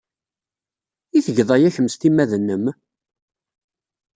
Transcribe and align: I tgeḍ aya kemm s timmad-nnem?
I 1.17 1.19
tgeḍ 1.25 1.49
aya 1.55 1.73
kemm 1.75 1.89
s 1.93 1.95
timmad-nnem? 1.95 2.63